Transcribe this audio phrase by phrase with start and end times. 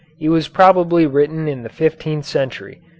[0.19, 2.81] It was probably written in the fifteenth century.